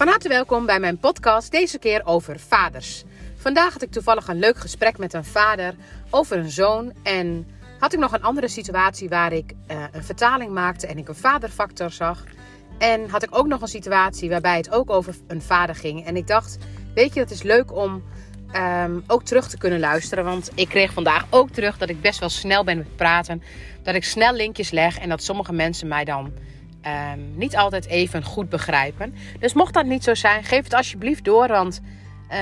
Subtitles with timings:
[0.00, 3.04] Van harte welkom bij mijn podcast, deze keer over vaders.
[3.36, 5.74] Vandaag had ik toevallig een leuk gesprek met een vader
[6.10, 6.92] over een zoon.
[7.02, 7.46] En
[7.78, 11.14] had ik nog een andere situatie waar ik uh, een vertaling maakte en ik een
[11.14, 12.24] vaderfactor zag.
[12.78, 16.06] En had ik ook nog een situatie waarbij het ook over een vader ging.
[16.06, 16.58] En ik dacht,
[16.94, 18.02] weet je, het is leuk om
[18.56, 20.24] um, ook terug te kunnen luisteren.
[20.24, 23.42] Want ik kreeg vandaag ook terug dat ik best wel snel ben met praten.
[23.82, 26.32] Dat ik snel linkjes leg en dat sommige mensen mij dan
[26.86, 29.14] um, niet altijd even goed begrijpen.
[29.38, 31.48] Dus mocht dat niet zo zijn, geef het alsjeblieft door.
[31.48, 31.80] Want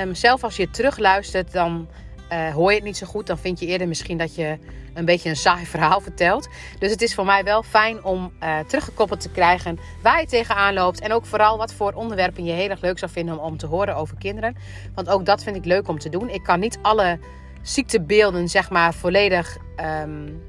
[0.03, 1.89] um, zelf als je terugluistert, dan
[2.33, 3.27] uh, hoor je het niet zo goed.
[3.27, 4.59] Dan vind je eerder misschien dat je
[4.95, 6.49] een beetje een saai verhaal vertelt.
[6.79, 10.75] Dus het is voor mij wel fijn om uh, teruggekoppeld te krijgen waar je tegenaan
[10.75, 11.01] loopt.
[11.01, 13.67] En ook vooral wat voor onderwerpen je heel erg leuk zou vinden om, om te
[13.67, 14.57] horen over kinderen.
[14.95, 16.29] Want ook dat vind ik leuk om te doen.
[16.29, 17.19] Ik kan niet alle
[17.63, 19.57] ziektebeelden zeg maar volledig,
[20.03, 20.43] um,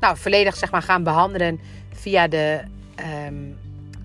[0.00, 1.60] nou, volledig zeg maar, gaan behandelen
[1.92, 2.60] via de
[3.26, 3.58] um,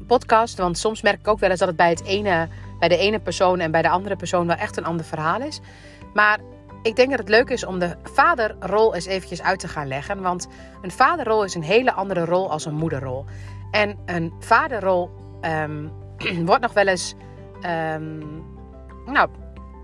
[0.08, 0.58] podcast.
[0.58, 2.48] Want soms merk ik ook wel eens dat het bij, het ene,
[2.80, 5.60] bij de ene persoon en bij de andere persoon wel echt een ander verhaal is.
[6.14, 6.40] Maar
[6.82, 10.22] ik denk dat het leuk is om de vaderrol eens eventjes uit te gaan leggen.
[10.22, 10.48] Want
[10.82, 13.26] een vaderrol is een hele andere rol als een moederrol.
[13.72, 15.10] En een vaderrol
[15.42, 15.92] um,
[16.46, 17.16] wordt nog wel eens.
[17.94, 18.46] Um,
[19.06, 19.30] nou,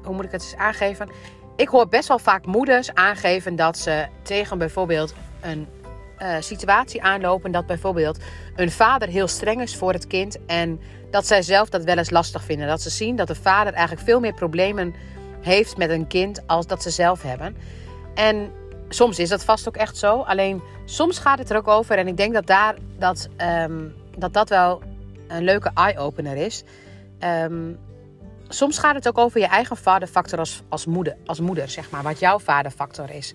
[0.03, 1.09] hoe moet ik het eens aangeven?
[1.55, 5.67] Ik hoor best wel vaak moeders aangeven dat ze tegen bijvoorbeeld een
[6.23, 7.51] uh, situatie aanlopen.
[7.51, 8.17] Dat bijvoorbeeld
[8.55, 10.37] een vader heel streng is voor het kind.
[10.45, 10.79] En
[11.11, 12.67] dat zij zelf dat wel eens lastig vinden.
[12.67, 14.93] Dat ze zien dat de vader eigenlijk veel meer problemen
[15.41, 17.55] heeft met een kind als dat ze zelf hebben.
[18.13, 18.51] En
[18.89, 20.21] soms is dat vast ook echt zo.
[20.21, 21.97] Alleen soms gaat het er ook over.
[21.97, 23.29] En ik denk dat daar, dat,
[23.61, 24.81] um, dat, dat wel
[25.27, 26.63] een leuke eye-opener is.
[27.19, 27.77] Um,
[28.53, 32.03] soms gaat het ook over je eigen vaderfactor als, als, moeder, als moeder, zeg maar.
[32.03, 33.33] Wat jouw vaderfactor is.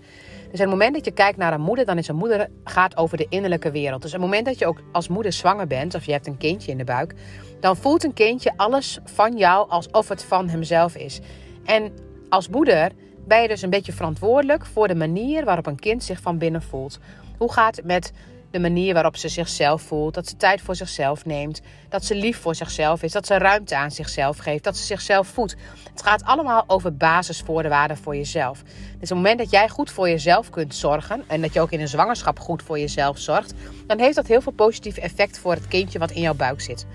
[0.51, 3.17] Dus het moment dat je kijkt naar een moeder, dan is een moeder gaat over
[3.17, 4.03] de innerlijke wereld.
[4.03, 6.71] Dus het moment dat je ook als moeder zwanger bent, of je hebt een kindje
[6.71, 7.15] in de buik,
[7.61, 11.21] dan voelt een kindje alles van jou alsof het van hemzelf is.
[11.65, 11.93] En
[12.29, 12.93] als moeder
[13.27, 16.63] ben je dus een beetje verantwoordelijk voor de manier waarop een kind zich van binnen
[16.63, 16.99] voelt.
[17.39, 18.13] Hoe gaat het met
[18.51, 22.41] de manier waarop ze zichzelf voelt, dat ze tijd voor zichzelf neemt, dat ze lief
[22.41, 25.57] voor zichzelf is, dat ze ruimte aan zichzelf geeft, dat ze zichzelf voedt.
[25.91, 28.63] Het gaat allemaal over basisvoorwaarden voor jezelf.
[28.63, 31.71] Dus op het moment dat jij goed voor jezelf kunt zorgen en dat je ook
[31.71, 33.55] in een zwangerschap goed voor jezelf zorgt,
[33.87, 36.87] dan heeft dat heel veel positief effect voor het kindje wat in jouw buik zit.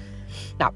[0.58, 0.74] Nou,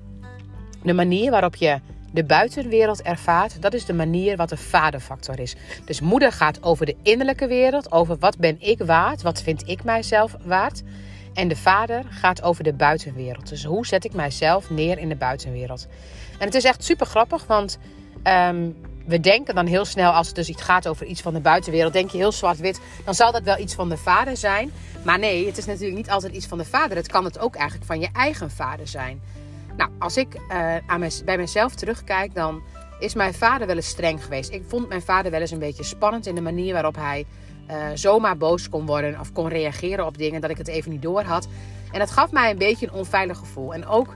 [0.83, 1.79] de manier waarop je
[2.17, 5.55] de buitenwereld ervaart, dat is de manier wat de vaderfactor is.
[5.85, 9.83] Dus moeder gaat over de innerlijke wereld, over wat ben ik waard, wat vind ik
[9.83, 10.83] mijzelf waard.
[11.33, 13.49] En de vader gaat over de buitenwereld.
[13.49, 15.87] Dus hoe zet ik mijzelf neer in de buitenwereld.
[16.39, 17.77] En het is echt super grappig, want
[18.23, 21.39] um, we denken dan heel snel, als het dus iets gaat over iets van de
[21.39, 24.71] buitenwereld, denk je heel zwart-wit, dan zal dat wel iets van de vader zijn.
[25.03, 26.97] Maar nee, het is natuurlijk niet altijd iets van de vader.
[26.97, 29.21] Het kan het ook eigenlijk van je eigen vader zijn.
[29.77, 32.61] Nou, als ik uh, aan bij mezelf terugkijk, dan
[32.99, 34.51] is mijn vader wel eens streng geweest.
[34.51, 37.25] Ik vond mijn vader wel eens een beetje spannend in de manier waarop hij
[37.69, 41.01] uh, zomaar boos kon worden of kon reageren op dingen dat ik het even niet
[41.01, 41.47] door had.
[41.91, 43.73] En dat gaf mij een beetje een onveilig gevoel.
[43.73, 44.15] En ook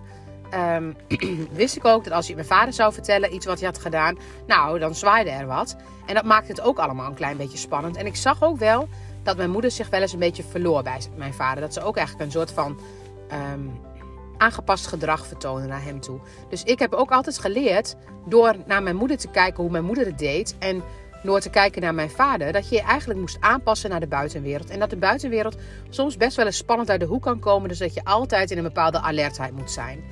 [0.54, 0.96] um,
[1.52, 4.18] wist ik ook dat als je mijn vader zou vertellen iets wat hij had gedaan,
[4.48, 5.76] nou, dan zwaaide er wat.
[6.06, 7.96] En dat maakte het ook allemaal een klein beetje spannend.
[7.96, 8.88] En ik zag ook wel
[9.24, 11.62] dat mijn moeder zich wel eens een beetje verloor bij mijn vader.
[11.62, 12.80] Dat ze ook eigenlijk een soort van
[13.54, 13.80] um,
[14.42, 16.20] aangepast gedrag vertonen naar hem toe.
[16.50, 20.06] Dus ik heb ook altijd geleerd door naar mijn moeder te kijken hoe mijn moeder
[20.06, 20.56] het deed.
[20.60, 20.84] En
[21.24, 24.70] door te kijken naar mijn vader, dat je je eigenlijk moest aanpassen naar de buitenwereld.
[24.70, 25.56] En dat de buitenwereld
[25.90, 27.70] soms best wel eens spannend uit de hoek kan komen.
[27.70, 30.04] Dus dat je altijd in een bepaalde alertheid moet zijn.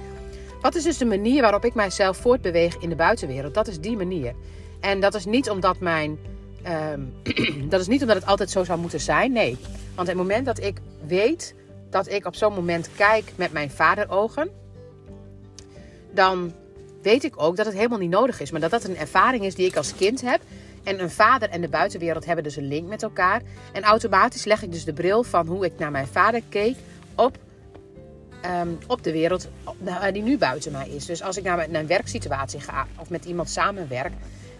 [0.61, 3.53] Wat is dus de manier waarop ik mijzelf voortbeweeg in de buitenwereld?
[3.53, 4.33] Dat is die manier.
[4.79, 6.19] En dat is niet omdat mijn.
[6.93, 7.13] Um,
[7.69, 9.31] dat is niet omdat het altijd zo zou moeten zijn.
[9.31, 9.57] Nee.
[9.95, 11.55] Want het moment dat ik weet
[11.89, 14.49] dat ik op zo'n moment kijk met mijn vaderogen,
[16.11, 16.53] dan
[17.01, 18.51] weet ik ook dat het helemaal niet nodig is.
[18.51, 20.41] Maar dat dat een ervaring is die ik als kind heb.
[20.83, 23.41] En een vader en de buitenwereld hebben dus een link met elkaar.
[23.73, 26.75] En automatisch leg ik dus de bril van hoe ik naar mijn vader keek
[27.15, 27.37] op,
[28.61, 29.47] um, op de wereld
[30.13, 31.05] die nu buiten mij is.
[31.05, 34.13] Dus als ik naar een werksituatie ga of met iemand samenwerk,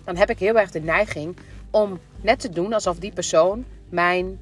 [0.03, 1.35] dan heb ik heel erg de neiging
[1.71, 4.39] om net te doen alsof die persoon mijn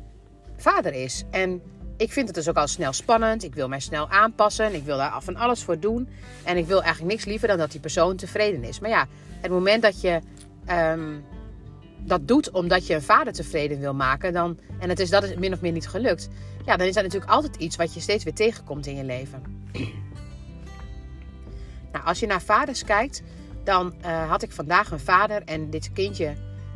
[0.57, 1.23] vader is.
[1.29, 1.61] En
[1.97, 3.43] ik vind het dus ook al snel spannend.
[3.43, 4.73] Ik wil mij snel aanpassen.
[4.73, 6.09] Ik wil daar van alles voor doen.
[6.43, 8.79] En ik wil eigenlijk niks liever dan dat die persoon tevreden is.
[8.79, 9.07] Maar ja,
[9.41, 10.19] het moment dat je
[10.69, 11.25] um,
[12.07, 15.35] dat doet omdat je een vader tevreden wil maken, dan, en het is dat is
[15.35, 16.29] min of meer niet gelukt,
[16.65, 19.43] ja, dan is dat natuurlijk altijd iets wat je steeds weer tegenkomt in je leven.
[21.93, 23.21] nou, als je naar vaders kijkt,
[23.63, 26.33] dan uh, had ik vandaag een vader en dit kindje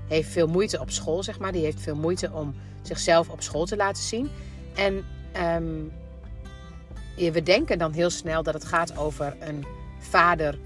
[0.07, 1.51] heeft veel moeite op school, zeg maar.
[1.51, 4.29] Die heeft veel moeite om zichzelf op school te laten zien.
[4.75, 5.05] En
[5.57, 5.91] um,
[7.15, 9.65] we denken dan heel snel dat het gaat over een
[9.99, 10.57] vader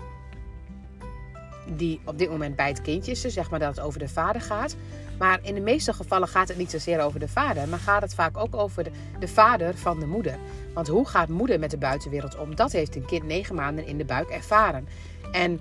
[1.67, 4.07] die op dit moment bij het kindje is, dus zeg maar dat het over de
[4.07, 4.75] vader gaat.
[5.19, 8.15] Maar in de meeste gevallen gaat het niet zozeer over de vader, maar gaat het
[8.15, 10.37] vaak ook over de, de vader van de moeder.
[10.73, 12.55] Want hoe gaat moeder met de buitenwereld om?
[12.55, 14.87] Dat heeft een kind negen maanden in de buik ervaren.
[15.31, 15.59] En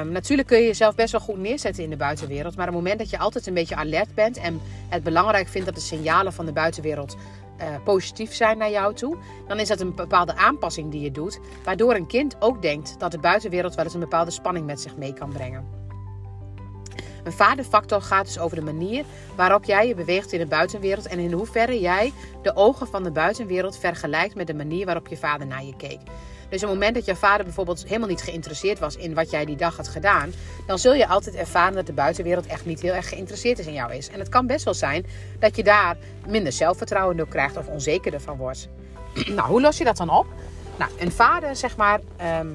[0.00, 2.56] Um, natuurlijk kun je jezelf best wel goed neerzetten in de buitenwereld.
[2.56, 5.66] Maar op het moment dat je altijd een beetje alert bent en het belangrijk vindt
[5.66, 7.16] dat de signalen van de buitenwereld
[7.60, 9.16] uh, positief zijn naar jou toe,
[9.46, 11.40] dan is dat een bepaalde aanpassing die je doet.
[11.64, 14.96] Waardoor een kind ook denkt dat de buitenwereld wel eens een bepaalde spanning met zich
[14.96, 15.85] mee kan brengen.
[17.26, 19.04] Een vaderfactor gaat dus over de manier
[19.36, 22.12] waarop jij je beweegt in de buitenwereld en in hoeverre jij
[22.42, 25.98] de ogen van de buitenwereld vergelijkt met de manier waarop je vader naar je keek.
[26.48, 29.44] Dus op het moment dat jouw vader bijvoorbeeld helemaal niet geïnteresseerd was in wat jij
[29.44, 30.32] die dag had gedaan,
[30.66, 33.72] dan zul je altijd ervaren dat de buitenwereld echt niet heel erg geïnteresseerd is in
[33.72, 34.08] jou is.
[34.08, 35.06] En het kan best wel zijn
[35.38, 35.96] dat je daar
[36.26, 38.68] minder zelfvertrouwen door krijgt of onzekerder van wordt.
[39.36, 40.26] nou, hoe los je dat dan op?
[40.78, 42.48] Nou, een vader, zeg maar, ehm,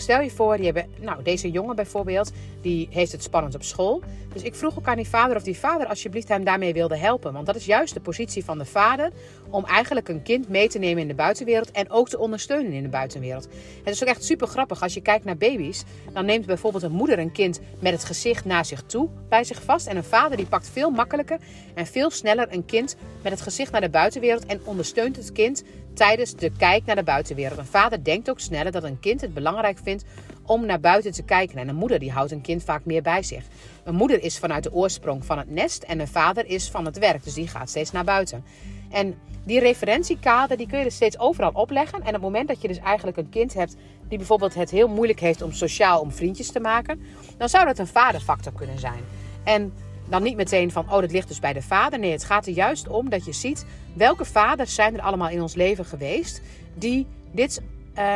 [0.00, 4.02] Stel je voor, je hebt, nou, deze jongen bijvoorbeeld, die heeft het spannend op school.
[4.32, 7.32] Dus ik vroeg ook aan die vader of die vader alsjeblieft hem daarmee wilde helpen.
[7.32, 9.10] Want dat is juist de positie van de vader
[9.50, 12.82] om eigenlijk een kind mee te nemen in de buitenwereld en ook te ondersteunen in
[12.82, 13.48] de buitenwereld.
[13.84, 15.84] Het is ook echt super grappig als je kijkt naar baby's.
[16.12, 19.62] Dan neemt bijvoorbeeld een moeder een kind met het gezicht naar zich toe bij zich
[19.62, 19.86] vast.
[19.86, 21.38] En een vader die pakt veel makkelijker
[21.74, 25.64] en veel sneller een kind met het gezicht naar de buitenwereld en ondersteunt het kind
[26.00, 27.58] tijdens de kijk naar de buitenwereld.
[27.58, 30.04] Een vader denkt ook sneller dat een kind het belangrijk vindt
[30.46, 31.58] om naar buiten te kijken.
[31.58, 33.44] En een moeder die houdt een kind vaak meer bij zich.
[33.84, 36.98] Een moeder is vanuit de oorsprong van het nest en een vader is van het
[36.98, 37.24] werk.
[37.24, 38.44] Dus die gaat steeds naar buiten.
[38.90, 42.00] En die referentiekader die kun je dus steeds overal opleggen.
[42.00, 43.76] En op het moment dat je dus eigenlijk een kind hebt
[44.08, 47.02] die bijvoorbeeld het heel moeilijk heeft om sociaal om vriendjes te maken,
[47.36, 49.02] dan zou dat een vaderfactor kunnen zijn.
[49.44, 49.72] En
[50.10, 51.98] dan niet meteen van, oh, dat ligt dus bij de vader.
[51.98, 55.42] Nee, het gaat er juist om dat je ziet welke vaders zijn er allemaal in
[55.42, 56.42] ons leven geweest
[56.74, 57.62] die, dit,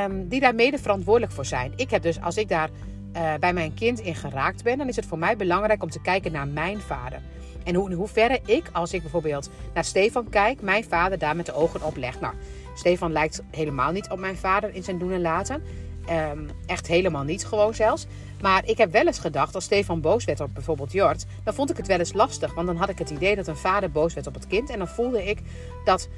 [0.07, 1.73] um, die daar mede verantwoordelijk voor zijn.
[1.77, 2.71] Ik heb dus, als ik daar
[3.17, 6.01] uh, bij mijn kind in geraakt ben, dan is het voor mij belangrijk om te
[6.01, 7.21] kijken naar mijn vader.
[7.65, 11.47] En hoe, in hoeverre ik, als ik bijvoorbeeld naar Stefan kijk, mijn vader daar met
[11.47, 12.21] de ogen op leg.
[12.21, 12.35] Nou,
[12.75, 15.63] Stefan lijkt helemaal niet op mijn vader in zijn doen en laten.
[16.11, 18.07] Um, echt helemaal niet gewoon zelfs.
[18.41, 21.71] Maar ik heb wel eens gedacht, als Stefan boos werd op bijvoorbeeld Jort, dan vond
[21.71, 22.55] ik het wel eens lastig.
[22.55, 24.71] Want dan had ik het idee dat een vader boos werd op het kind.
[24.71, 25.39] En dan voelde ik
[25.85, 26.09] dat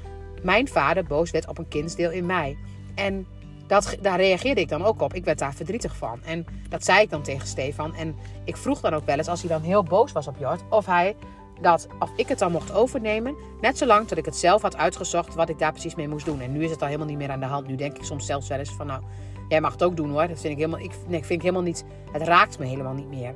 [0.41, 2.57] mijn vader boos werd op een kindsdeel in mij.
[2.95, 3.27] En
[3.67, 5.13] dat, daar reageerde ik dan ook op.
[5.13, 6.23] Ik werd daar verdrietig van.
[6.23, 7.95] En dat zei ik dan tegen Stefan.
[7.95, 10.61] En ik vroeg dan ook wel eens, als hij dan heel boos was op Jort,
[10.69, 11.15] of hij
[11.61, 13.35] dat of ik het dan mocht overnemen.
[13.61, 16.41] Net zolang dat ik het zelf had uitgezocht wat ik daar precies mee moest doen.
[16.41, 17.67] En nu is het al helemaal niet meer aan de hand.
[17.67, 19.01] Nu denk ik soms zelfs wel eens van nou,
[19.47, 20.27] jij mag het ook doen hoor.
[20.27, 23.09] Dat vind ik helemaal, ik, nee, vind ik helemaal niet, het raakt me helemaal niet
[23.09, 23.35] meer.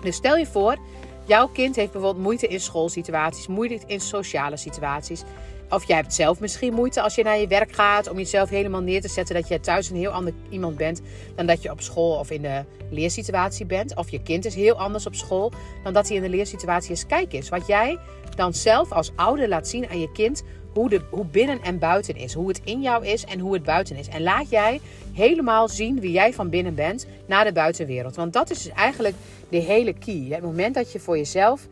[0.00, 0.76] Dus stel je voor,
[1.24, 5.22] jouw kind heeft bijvoorbeeld moeite in schoolsituaties, moeite in sociale situaties.
[5.70, 8.80] Of jij hebt zelf misschien moeite als je naar je werk gaat om jezelf helemaal
[8.80, 11.00] neer te zetten dat je thuis een heel ander iemand bent
[11.36, 13.96] dan dat je op school of in de leersituatie bent.
[13.96, 15.52] Of je kind is heel anders op school
[15.82, 17.06] dan dat hij in de leersituatie is.
[17.06, 17.98] Kijk eens wat jij
[18.36, 20.42] dan zelf als ouder laat zien aan je kind
[20.74, 22.34] hoe, de, hoe binnen en buiten is.
[22.34, 24.08] Hoe het in jou is en hoe het buiten is.
[24.08, 24.80] En laat jij
[25.12, 28.16] helemaal zien wie jij van binnen bent naar de buitenwereld.
[28.16, 29.14] Want dat is dus eigenlijk
[29.48, 30.26] de hele key.
[30.28, 31.68] Het moment dat je voor jezelf,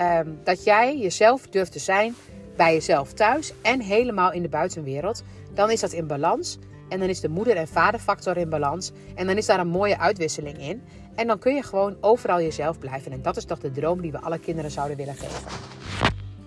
[0.00, 2.14] um, dat jij jezelf durft te zijn
[2.58, 5.22] bij jezelf thuis en helemaal in de buitenwereld,
[5.54, 6.58] dan is dat in balans.
[6.88, 8.92] En dan is de moeder- en vaderfactor in balans.
[9.14, 10.82] En dan is daar een mooie uitwisseling in.
[11.14, 13.12] En dan kun je gewoon overal jezelf blijven.
[13.12, 15.50] En dat is toch de droom die we alle kinderen zouden willen geven.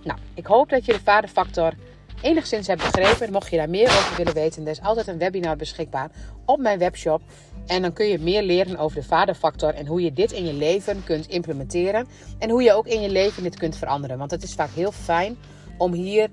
[0.03, 1.74] Nou, ik hoop dat je de vaderfactor
[2.22, 3.32] enigszins hebt begrepen.
[3.32, 6.12] Mocht je daar meer over willen weten, er is altijd een webinar beschikbaar
[6.46, 7.22] op mijn webshop.
[7.68, 10.53] En dan kun je meer leren over de vaderfactor en hoe je dit in je
[10.53, 12.08] leven kunt implementeren.
[12.39, 14.18] En hoe je ook in je leven dit kunt veranderen.
[14.18, 15.38] Want het is vaak heel fijn
[15.82, 16.30] om hier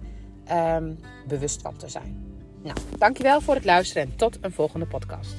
[0.52, 2.26] um, bewust van te zijn.
[2.62, 5.34] Nou, dankjewel voor het luisteren en tot een volgende podcast.